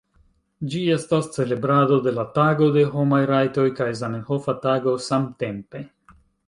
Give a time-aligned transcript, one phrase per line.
[0.71, 5.89] Ĝi estis celebrado de la Tago de Homaj Rajtoj kaj Zamenhofa Tago samtempe.